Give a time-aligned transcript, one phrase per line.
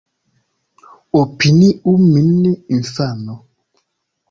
[1.19, 3.39] Opiniu min infano.